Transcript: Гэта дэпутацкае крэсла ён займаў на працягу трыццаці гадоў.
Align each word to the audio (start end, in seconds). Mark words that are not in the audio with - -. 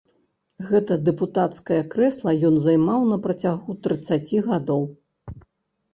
Гэта 0.69 0.93
дэпутацкае 1.09 1.77
крэсла 1.93 2.31
ён 2.51 2.57
займаў 2.69 3.05
на 3.13 3.17
працягу 3.29 3.79
трыццаці 3.85 4.37
гадоў. 4.53 4.83